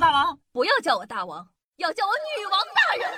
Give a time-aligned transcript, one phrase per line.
[0.00, 3.08] 大王，不要叫我大王，要叫我女王大人。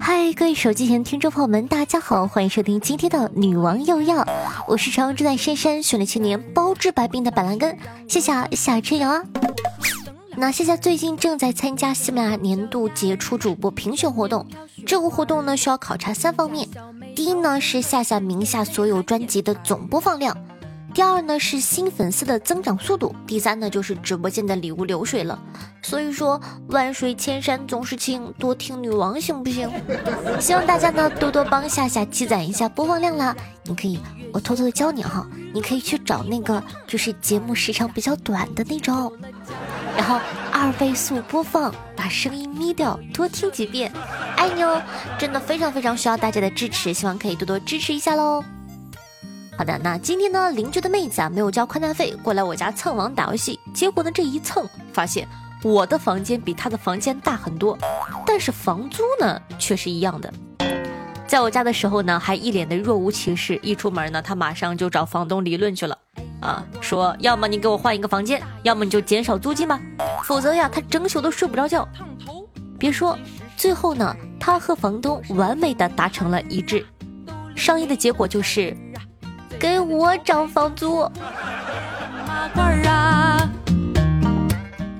[0.00, 4.24] 嗨，各位手机前听众朋友们，大家好，欢迎收听今天的女王又要，
[4.68, 7.76] 我是常住在深山训了千年包治百病的板蓝根，
[8.08, 9.24] 谢谢夏春瑶啊。
[10.36, 14.46] 那现在最近正在参加喜马拉雅年度杰出主播评选活动，
[14.86, 16.68] 这个活动呢需要考察三方面，
[17.14, 20.36] 第一呢是夏夏名下所有专辑的总播放量。
[20.94, 25.38] 第二呢是新粉丝的增长速度，第三呢就是直播间的礼物流水了。
[25.80, 29.70] 所以说万水千山总是情，多听女王行不行？
[30.38, 33.34] 希望大家呢多多帮夏夏积攒一下播放量啦。
[33.64, 33.98] 你可以，
[34.32, 39.10] 我偷偷的教你哈，你可以去找那个就是节目时长比较短的那种，
[39.96, 40.20] 然后
[40.62, 43.92] 二倍速播放，把声音眯掉，多听几遍。
[44.36, 44.80] 爱你哦，
[45.18, 48.44] 真的非常非常需要大家的支持，希望可以多多支持一下喽。
[49.58, 55.26] 好的，那今天呢，邻居的妹子啊没有交宽带费，过来我家蹭网打游戏，结果呢这一蹭，发现
[55.64, 57.76] 我的房间比她的房间大很多，
[58.24, 60.32] 但是房租呢却是一样的。
[61.26, 65.98] 在我家的时候呢，还一脸的若无其事，一出门呢，他马上就找房东理论去了，
[66.42, 69.80] 啊，说要么你给我换一个房间，要么你就减少租金吧，
[70.24, 71.88] 否则呀，他整宿都睡不着觉。
[72.78, 73.16] 别说，
[73.56, 76.84] 最后呢，他和房东完美的达成了一致，
[77.54, 78.76] 商议的结果就是。
[79.60, 81.08] 给我涨房租。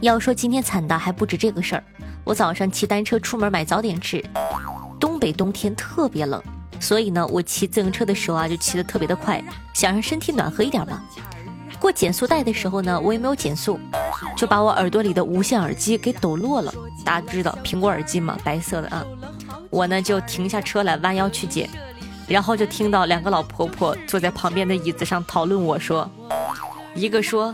[0.01, 1.83] 要说今天惨的还不止这个事儿，
[2.23, 4.25] 我早上骑单车出门买早点吃，
[5.01, 6.41] 东北冬天特别冷，
[6.79, 9.43] 所以呢，我骑自行车的时候啊就骑得特别的快，
[9.75, 11.03] 想让身体暖和一点嘛。
[11.83, 13.77] 过减速带的时候呢，我也没有减速，
[14.37, 16.73] 就把我耳朵里的无线耳机给抖落了。
[17.05, 19.05] 大家知道苹果耳机嘛，白色的啊，
[19.69, 21.69] 我呢就停下车来弯腰去捡。
[22.29, 26.09] 然后就听到两个老婆婆坐在旁边的椅子上讨论，我说，
[26.95, 27.53] 一个说，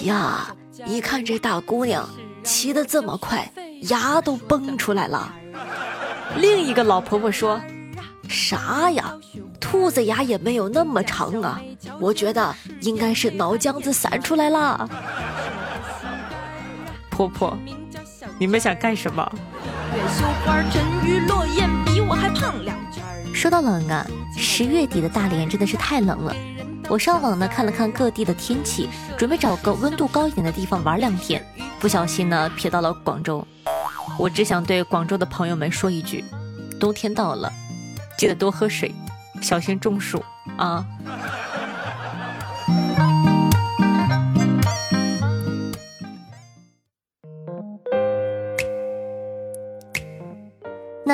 [0.00, 0.52] 呀，
[0.84, 2.06] 你看这大姑娘
[2.42, 3.48] 骑得这么快，
[3.82, 5.32] 牙都崩出来了。
[6.36, 7.60] 另一个老婆婆说，
[8.28, 9.14] 啥呀，
[9.60, 11.62] 兔子牙也没有那么长啊，
[12.02, 14.90] 我觉得应该是脑浆子散出来了。
[17.08, 17.56] 婆婆，
[18.40, 19.24] 你们想干什么？
[23.32, 24.04] 说到冷啊，
[24.36, 26.34] 十月底的大连真的是太冷了。
[26.88, 31.40] 我上网呢看了看各地的天气，准备找个温度高一点的地方玩两天，
[31.78, 33.46] 不小心呢瞥到了广州。
[34.18, 36.24] 我只想对广州的朋友们说一句：
[36.80, 37.48] 冬天到了，
[38.18, 38.92] 记得多喝水，
[39.40, 40.20] 小心中暑
[40.56, 40.84] 啊！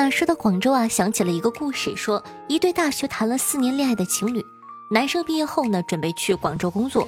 [0.09, 4.45] 说到广州啊，想起了一个故事，说一对大学谈了四年恋爱的情侣，
[4.89, 7.07] 男生毕业后呢，准备去广州工作，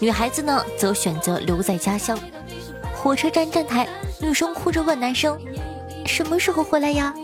[0.00, 2.18] 女孩子呢，则选择留在家乡。
[2.94, 3.88] 火车站站台，
[4.20, 5.38] 女生哭着问男生
[6.06, 7.14] ：“什么时候回来呀？”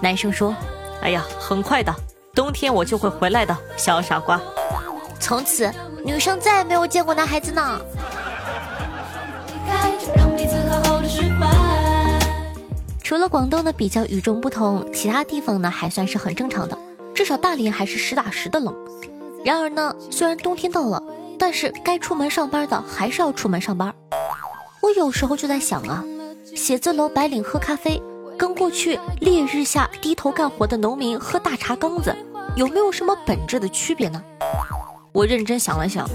[0.00, 0.54] 男生说
[1.02, 1.94] ：“哎呀，很快的，
[2.34, 4.40] 冬天我就会回来的，小傻瓜。”
[5.18, 5.72] 从此，
[6.04, 7.80] 女生再也没有见过男孩子呢。
[13.04, 16.76] 除了广东呢比较与众不同，其他地方呢还算是很正常的，
[17.14, 18.74] 至少大连还是实打实的冷。
[19.44, 21.02] 然而呢，虽然冬天到了，
[21.38, 23.94] 但是该出门上班的还是要出门上班。
[24.80, 26.02] 我有时候就在想啊，
[26.56, 28.02] 写字楼白领喝咖啡，
[28.38, 32.16] 跟过去烈日下低头干活的农民喝大茶缸子，
[32.56, 34.22] 有没有什么本质的区别呢？
[35.12, 36.08] 我认真想了想，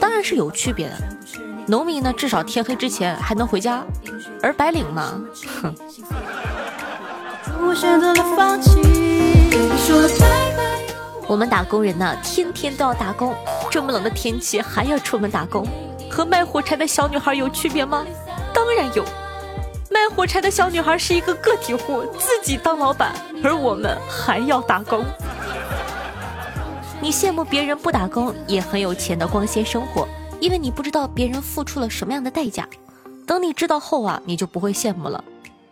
[0.00, 0.96] 当然是有区别的。
[1.68, 3.84] 农民呢，至少天黑之前还能回家，
[4.42, 5.20] 而白领嘛，
[5.62, 5.72] 哼。
[7.66, 8.78] 我选择了放弃。
[11.26, 13.34] 我们打工人呢，天天都要打工，
[13.68, 15.66] 这么冷的天气还要出门打工，
[16.08, 18.06] 和卖火柴的小女孩有区别吗？
[18.54, 19.04] 当然有，
[19.90, 23.12] 卖火柴的小女孩是一个个体户，自己当老板，
[23.42, 25.04] 而我们还要打工。
[27.00, 30.06] 你羡慕别人不打工也很有钱的光鲜生活。
[30.38, 32.68] 因为你不知道别人付出了什么样的代价，
[33.26, 35.24] 等你知道后啊，你就不会羡慕了，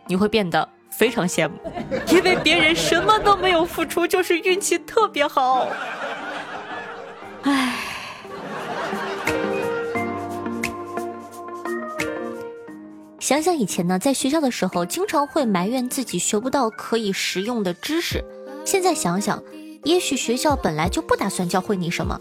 [0.07, 1.55] 你会变得非常羡慕，
[2.09, 5.67] 因为别人什么都没有付出，就是运气特别好。
[7.43, 7.75] 唉，
[13.19, 18.25] 想想以前呢，在学校的时候，经常会埋怨自己学不到可以实用的知识，
[18.65, 19.43] 现在想想，
[19.83, 22.19] 也许学校本来就不打算教会你什么。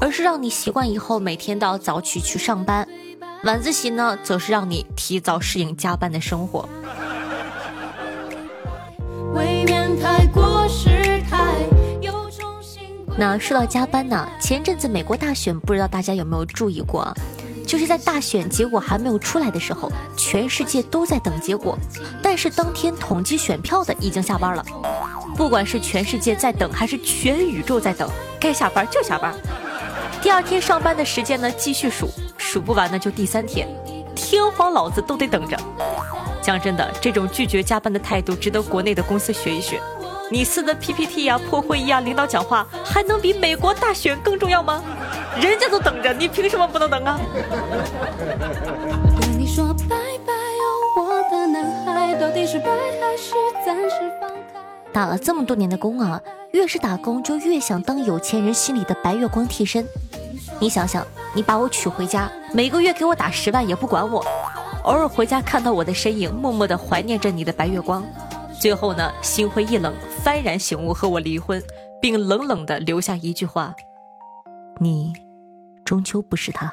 [0.00, 2.86] 而是让你习惯以后每天都要早起去上班，
[3.44, 6.68] 晚自习呢，则是让你提早适应加班的生活。
[13.20, 17.12] 那说到加班呢，前阵子美国大选，不知道大家有没有注意过？
[17.66, 21.76] 就是在大选结果还没有出来的时候，全世界都在等结果，
[22.22, 24.64] 但是当天统计选票的已经下班了。
[25.36, 29.34] 不管是全世界在等，还是全宇宙在等，该下班就下班。
[30.22, 33.66] 第二天上班的时间呢，继续数，数不完呢就第三天，
[34.14, 35.58] 天荒老子都得等着。
[36.40, 39.80] 讲真的，这种拒绝加班的态度值得国内的公司学一学。
[40.30, 44.82] 你撕的 PPT 呀、破会议啊、领导讲话，还能比美国大选更重要吗？
[45.40, 47.18] 人家都等着，你凭什么不能等啊？
[54.92, 56.20] 打了这么多年的工啊，
[56.52, 59.86] 越是打工就越想当有钱人心里的白月光替身。
[60.60, 64.22] 你想想，你把我娶回家，每个月给我打十万也不管我，
[64.82, 68.04] 偶尔回家看到我的身影，默默的怀念着你的白月光，
[68.60, 69.94] 最后呢，心灰意冷，
[70.24, 71.62] 幡然醒悟和我离婚，
[72.00, 73.74] 并冷冷的留下一句话：
[74.80, 75.12] 你。
[75.84, 76.70] 终究不是他。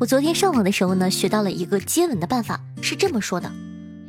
[0.00, 3.48] 我昨天上网的时候呢，学到了一个接吻的办法，是这么说的：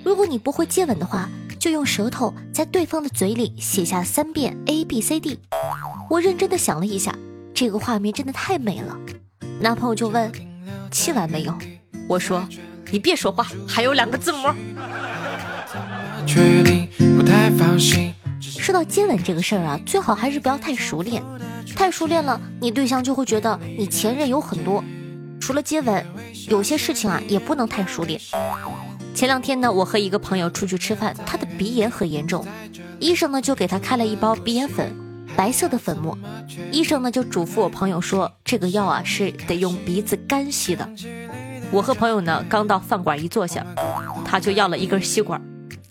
[0.03, 1.29] 如果你不会接吻的话，
[1.59, 5.39] 就用舌头在对方的嘴里写下三遍 A B C D。
[6.09, 7.15] 我认真的想了一下，
[7.53, 8.97] 这个画面真的太美了。
[9.59, 10.31] 男朋友就问：
[10.91, 11.53] 亲完没有？
[12.07, 12.47] 我说。
[12.91, 14.47] 你别说话，还有两个字母。
[18.39, 21.21] 说到接吻这个事儿啊，最好还是不要太熟练，
[21.75, 24.83] 太熟练了，你对象就会觉得你前任有很多。
[25.41, 26.05] 除了接吻，
[26.47, 28.21] 有些事情啊也不能太熟练。
[29.15, 32.45] 前两天呢，我和一个朋友出去吃饭，他的鼻炎很严重，
[32.99, 34.95] 医生呢就给他开了一包鼻炎粉，
[35.35, 36.17] 白色的粉末。
[36.71, 40.87] 医生呢就嘱咐我朋友说，这个药啊是得用鼻子干吸的。
[41.71, 43.65] 我和朋友呢，刚到饭馆一坐下，
[44.23, 45.41] 他就要了一根吸管，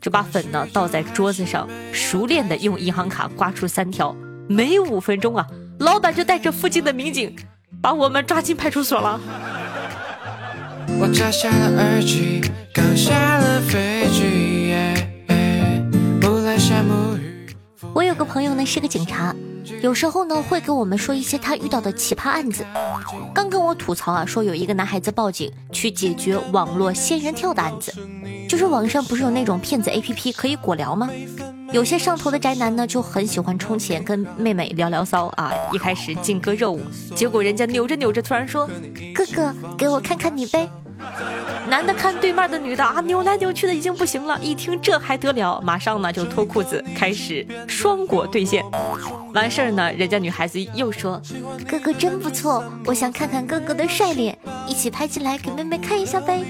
[0.01, 4.15] 就把粉呢倒在桌子上，熟练的用银行卡刮出三条。
[4.49, 5.47] 没五分钟啊，
[5.79, 7.35] 老板就带着附近的民警，
[7.83, 9.21] 把我们抓进派出所了。
[11.01, 12.41] 我摘下了耳机，
[12.73, 14.34] 刚下了飞机。
[18.15, 19.35] 有个朋友呢，是个警察。
[19.83, 22.65] 有时候呢，会给我们说一些他遇到的奇葩案子。
[23.35, 27.93] 刚跟我吐槽啊，说有一个男孩子报警去解决网络仙人跳的案子，
[28.49, 31.11] 就是网上不是有那种骗子 APP 可以果聊吗？
[31.73, 35.53] 有些上头的宅男呢，就很喜欢充钱跟妹妹聊聊骚啊。
[35.73, 36.81] 一开始劲歌热舞，
[37.17, 38.71] 结果人家扭着扭着，突然说
[39.13, 40.71] ：“哥哥，给我看看你呗。”
[41.69, 44.39] 男的看对面的女的啊，扭来扭去的已经不行了。
[44.41, 48.63] 一听这还得了，马上呢就脱裤子开始双果对线。
[49.35, 51.21] 完事儿呢，人家女孩子又说
[51.69, 54.39] ：“哥哥真不错，我想看看哥哥的帅脸，
[54.69, 56.45] 一起拍起来给妹妹看一下呗。”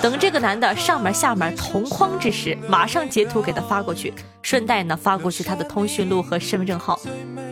[0.00, 7.00] 等这个男的上面下面同框之时，马上截图给他发过去，顺带呢发过去他的通讯录和身份证号。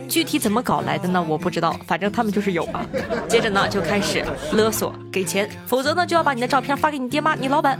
[0.07, 1.21] 具体怎么搞来的呢？
[1.27, 2.85] 我不知道，反正他们就是有啊。
[3.27, 4.23] 接着呢就开始
[4.53, 7.77] 勒索，给钱，否则呢就要把你的照片发给你爹妈、你老板。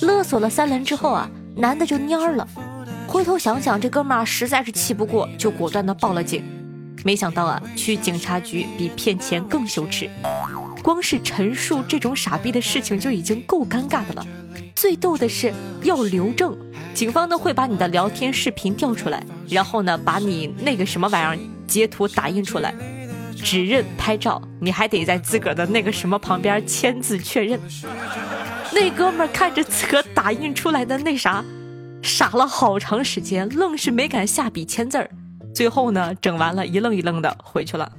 [0.00, 2.48] 勒索了三轮之后啊，男的就蔫了。
[3.08, 6.44] 回头想想，这哥们儿实在是气不过，就果断的报了警。
[7.02, 10.10] 没想到啊，去警察局比骗钱更羞耻。
[10.82, 14.26] 光是陈述这种傻逼的事情就已经够尴尬的了。
[14.74, 15.50] 最逗的是
[15.82, 16.54] 要留证，
[16.92, 22.74] 警方呢会把你的聊天视频调出来，然后呢把你那个什么玩意儿截图打印出来，
[23.34, 27.58] 指认拍照，你还得在自个儿的那个什么旁边签字确认。
[28.74, 31.42] 那哥们儿看着自个打印出来的那啥，
[32.02, 35.10] 傻了好长时间，愣是没敢下笔签字儿。
[35.54, 37.90] 最后呢，整完了一愣一愣的回去了。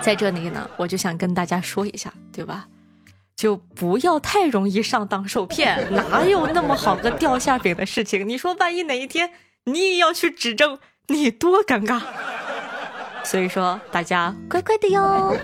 [0.00, 2.66] 在这里呢，我就想跟大家说一下，对吧？
[3.36, 8.28] 就不要太容易上当受骗，哪有那么好个掉馅饼的事情？
[8.28, 9.30] 你说万一哪一天
[9.64, 12.00] 你也要去指证，你多尴尬。
[13.24, 15.34] 所以说，大家乖乖的哟。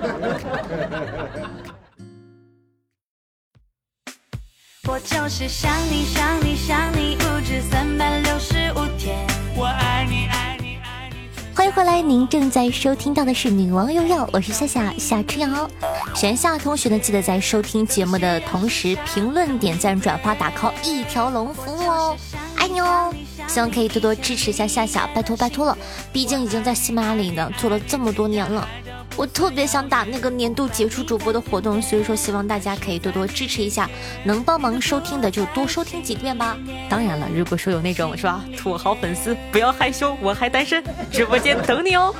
[4.88, 9.18] 我就是想你想你想你不止三百六十五天，
[9.56, 11.28] 我爱你爱你，爱你。
[11.56, 15.68] 欢迎回来，您正在收听到的是《女王又要》，我是夏夏夏之瑶。
[16.14, 22.16] 喜欢夏同学呢，记得在收听节目的同时评论、点赞、转发、打 call，一条龙服务哦，
[22.56, 23.12] 爱你哦！
[23.48, 25.76] 希望可以多多支持一下夏夏，拜托拜托了，
[26.12, 28.68] 毕竟已经在喜马拉雅里呢做了这么多年了。
[29.16, 33.88] 我特别想打那个年度杰出主播的活动，所以说希望大家可以多多支持一下，
[34.25, 36.56] 能帮忙收听的就多收听几遍吧。
[36.88, 42.14] 当然了，如果说有那种是吧土豪粉丝，不要害羞，我还单身，直播间等你哦。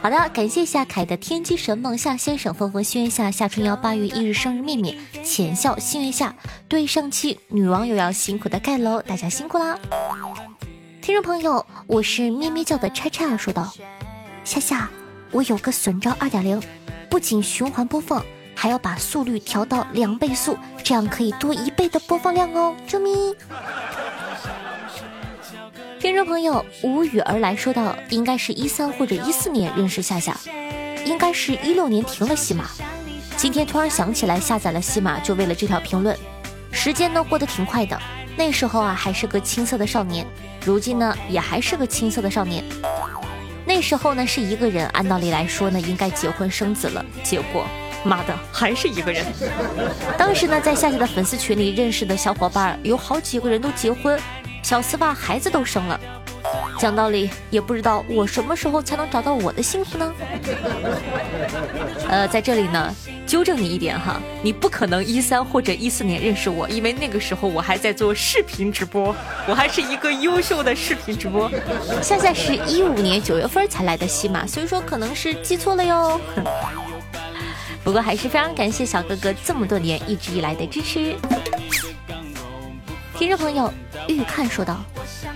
[0.00, 6.34] 好的，感谢夏凯的天机神梦夏先生，风风心月夏夏春瑶八月一日生日秘密浅笑心月夏，
[6.68, 9.78] 对上期女网友要辛苦的盖楼，大家辛苦啦！
[11.02, 13.72] 听众朋友，我是咩咩叫的叉叉说道：
[14.44, 14.88] 夏夏，
[15.36, 16.58] 我有个损招二点零，
[17.10, 18.24] 不仅循环播放，
[18.54, 23.34] 还要把速率调到两倍速，这样可以多一倍的播放量哦，救命！
[26.00, 30.34] 听众朋友无语而来说道：“应该是一三或者一四年认识夏夏，
[31.04, 32.70] 应该是一六年停了戏码，
[33.36, 36.16] 今天突然想起来下载了戏码，就为了这条评论。
[36.72, 38.00] 时间呢过得挺快的，
[38.38, 40.26] 那时候啊还是个青涩的少年，
[40.64, 42.64] 如今呢也还是个青涩的少年。
[43.76, 47.66] 那时候呢是一个人，按道理来说呢应该结婚生子了，结果
[48.02, 49.22] 妈的还是一个人。
[50.16, 54.18] 当时呢在夏夏的粉丝群里认识的小伙伴有好几个人都结婚。”
[54.64, 56.00] 小丝袜孩子都生了，
[56.78, 60.12] 讲道理也不知道我什么时候才能找到我的幸福呢？
[62.08, 62.94] 呃，在这里呢，
[63.26, 69.14] 纠正你一点哈，你不可能一三或者一四年认识我，因为那个时候我还在做视频直播，
[69.48, 71.50] 我还是一个优秀的视频直播。
[72.02, 76.20] 夏夏是一五年九月份才来的西马，所以说可能是记错了哟。
[77.82, 81.14] 不过还是非常感谢小哥哥这么多年一直以来的支持。
[83.16, 83.72] 听众朋友，
[84.08, 84.76] 玉看说道：“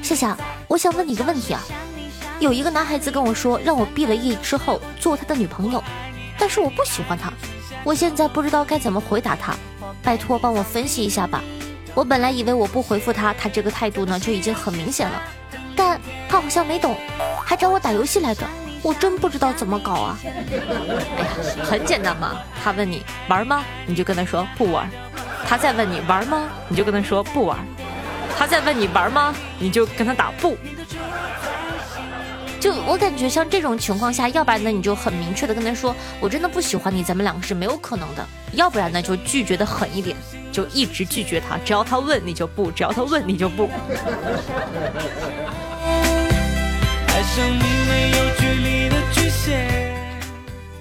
[0.02, 0.37] 夏夏，
[0.70, 1.60] 我想问你个问题啊。
[2.38, 5.82] 有一个男孩子跟我说，让我毕了业之后做他的女朋友，
[6.38, 7.32] 但是我不喜欢他，
[7.82, 9.52] 我现在不知道该怎么回答他，
[10.00, 11.42] 拜托帮我分析一下吧。
[11.92, 15.20] 我本来以为我不回复他，他这个态度呢就已经很明显了，
[15.74, 16.96] 但他好像没懂，
[17.44, 18.46] 还找我打游戏来着，
[18.80, 20.18] 我真不知道怎么搞啊。
[20.22, 24.88] 哎呀，很简单嘛，他问你玩吗，你就跟他说不玩。”
[25.46, 26.48] 他再问你玩吗？
[26.68, 27.58] 你就跟他说不玩。
[28.40, 29.35] 他在问你玩吗？
[29.59, 30.56] 你就跟他打不。
[32.59, 38.26] 就我感觉像这种情况下，要不然呢你就很明确的跟他说，我真的不喜欢你，咱们两个是没有可能的。
[38.52, 40.16] 要不然呢就拒绝的狠一点，
[40.50, 43.68] 就一直拒绝他，只要他问你就不，只要他问你就不。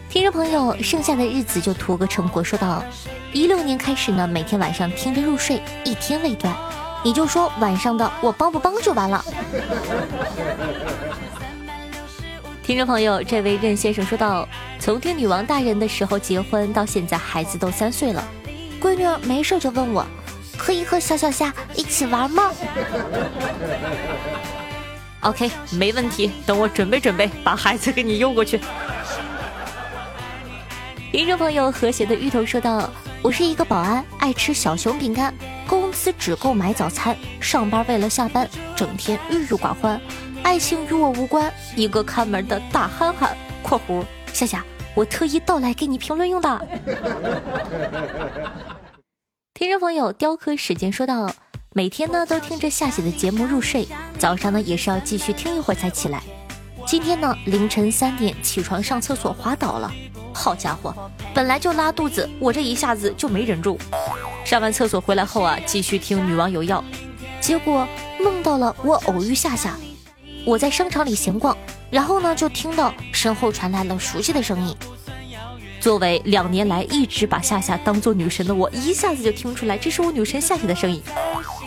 [0.09, 2.41] 听众朋友，剩下的日子就图个成果。
[2.41, 2.81] 说到
[3.33, 6.55] 一六年开始呢，每天晚上听着入睡，一天未断。
[7.03, 9.23] 你就说晚上的我帮不帮就完了。
[12.63, 14.47] 听众朋友，这位任先生说道：
[14.79, 18.23] 从听女王大人的时候结婚到现在，孩子都三岁了，
[18.79, 20.05] 闺女儿没事就问我，
[20.55, 22.51] 可以和小小夏一起玩吗？
[25.21, 28.61] OK，没问题，等我准备准备，把孩子给你邮过去。
[31.11, 32.87] 听众朋友，和谐的芋头说道
[33.23, 35.33] ：“我是一个保安，爱吃小熊饼干，
[35.69, 37.15] 工资只够买早餐。
[37.39, 40.01] 上班为了下班，整天郁郁寡欢。
[40.41, 43.37] 爱情与我无关，一个看门的大憨憨。
[43.61, 46.67] ”（括弧夏夏，我特意到来给你评论用的。
[49.53, 51.31] ）听众朋友，雕刻时间说道
[51.75, 56.23] ：“每天呢都听着夏姐的节目入睡，早上呢也是要继续听一会儿才起来。
[56.87, 59.93] 今天呢凌晨三点起床上厕所滑倒了。”
[60.33, 60.93] 好家伙，
[61.33, 63.77] 本来就拉肚子，我这一下子就没忍住。
[64.45, 66.83] 上完厕所回来后啊，继续听女网友要，
[67.39, 67.87] 结果
[68.19, 69.77] 梦到了我偶遇夏夏。
[70.45, 71.55] 我在商场里闲逛，
[71.91, 74.75] 然后呢就听到身后传来了熟悉的声音。
[75.79, 81.01] 作为两年来一直把夏夏当做女神的我，一下子就听出来这是我女神夏夏的声音。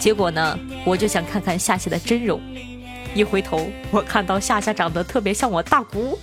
[0.01, 2.41] 结果呢，我就想看看夏夏的真容，
[3.15, 6.19] 一回头我看到夏夏长得特别像我大姑。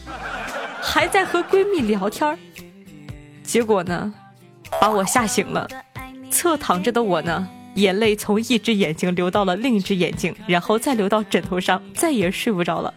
[0.82, 2.38] 还在和闺蜜聊天
[3.44, 4.14] 结果呢，
[4.80, 5.68] 把我吓醒了。
[6.30, 12.94] 侧躺着的我呢，眼泪从一只眼睛流到了另一只眼睛，然后再流到枕头上，再也睡不着了。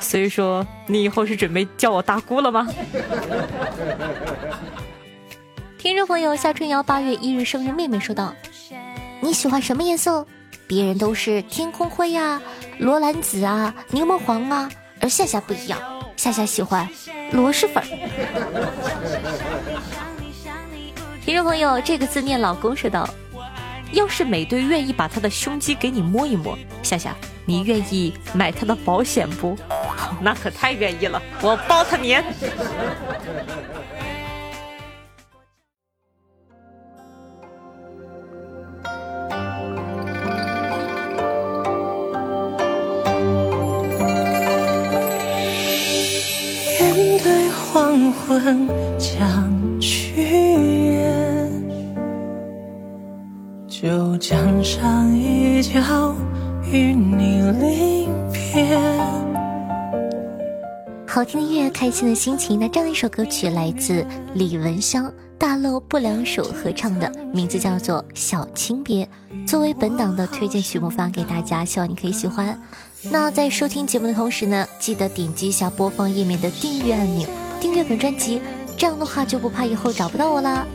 [0.00, 2.66] 所以说，你以后是准备叫我大姑了吗？
[5.78, 8.34] 听众朋友夏春瑶八月一日生日妹妹说道
[9.22, 10.26] ：“你喜欢什么颜色？
[10.66, 12.40] 别人都是天空灰呀、
[12.78, 14.68] 罗兰紫啊、柠檬黄啊。”
[15.00, 15.80] 而夏夏不一样，
[16.16, 16.88] 夏夏喜欢
[17.32, 17.82] 螺蛳粉。
[21.24, 23.08] 听众朋友，这个字念老公说道
[23.92, 27.14] ：“要是美队愿意把他的胸肌给你摸一摸，夏夏，
[27.44, 29.56] 你愿意买他的保险不？
[30.20, 32.22] 那可太愿意了，我包他年。”
[48.98, 51.50] 将去远，
[53.68, 55.80] 就将上一觉
[56.70, 58.78] 与你临别。
[61.06, 62.58] 好听的音乐，开心的心情。
[62.58, 69.04] 那这样一首歌曲来自李文香、大漏不两手合唱的，名字叫做《小青别》，
[69.46, 72.56] 作为本档的推荐曲目发给大家，希望你可以喜欢。
[73.10, 77.28] 那在收听节目的同时呢，记得点击一下播放页面的订阅按钮，
[77.60, 78.40] 订阅本专辑，
[78.76, 80.66] 这样的话就不怕以后找不到我啦。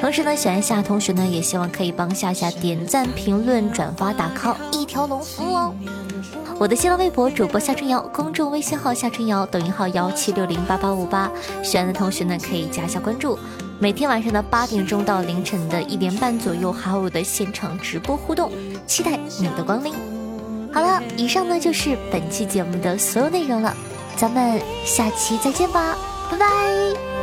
[0.00, 5.74] 同时呢，喜欢夏同学呢，也希望可以帮夏夏点赞、评论、转发、打 call，一条龙服务哦。
[6.58, 11.30] 我的新浪微博主播夏春瑶，公众微信号夏春瑶，抖音号幺七六零八八五八，
[11.62, 13.38] 喜欢的同学呢可以加一下关注。
[13.80, 18.52] 每天晚上的八点钟到凌晨的一点半左右，还有我的现场直播互动，
[18.86, 19.92] 期待你的光临。
[20.72, 23.74] 好了，以上呢就是本期节目的所有内容了，
[24.16, 25.96] 咱们下期再见吧，
[26.34, 27.13] 拜拜。